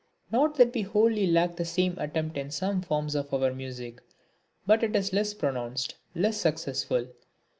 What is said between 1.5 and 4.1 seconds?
the same attempt in some forms of our music;